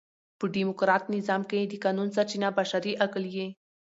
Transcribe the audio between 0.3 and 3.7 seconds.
په ډیموکراټ نظام کښي د قانون سرچینه بشري عقل يي.